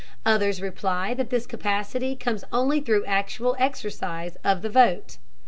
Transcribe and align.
Others 0.25 0.63
reply 0.63 1.13
that 1.13 1.29
this 1.29 1.45
capacity 1.45 2.15
comes 2.15 2.43
only 2.51 2.79
through 2.81 3.05
actual 3.05 3.55
exercise 3.59 4.35
of 4.43 4.63
the 4.63 4.69
vote. 4.71 5.17